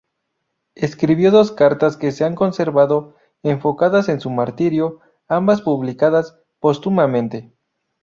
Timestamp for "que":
1.95-2.11